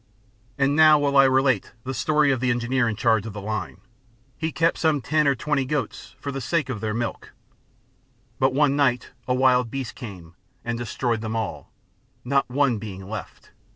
And 0.57 0.75
now 0.75 0.97
will 0.97 1.15
I 1.15 1.25
relate 1.25 1.73
the 1.83 1.93
story 1.93 2.31
of 2.31 2.39
the 2.39 2.49
Engineer 2.49 2.89
in 2.89 2.95
charge 2.95 3.27
of 3.27 3.33
the 3.33 3.39
line. 3.41 3.81
He 4.35 4.51
kept 4.51 4.79
some 4.79 4.99
ten 4.99 5.27
or 5.27 5.35
twenty 5.35 5.63
goats, 5.63 6.15
for 6.19 6.31
the 6.31 6.41
sake 6.41 6.69
of 6.69 6.81
their 6.81 6.95
milk; 6.95 7.33
But 8.39 8.51
one 8.51 8.75
night 8.75 9.11
a 9.27 9.35
wild 9.35 9.69
beast 9.69 9.93
came, 9.93 10.33
and 10.65 10.75
destroyed 10.75 11.21
them 11.21 11.35
all, 11.35 11.71
not 12.25 12.49
one 12.49 12.79
being 12.79 13.07
left. 13.07 13.51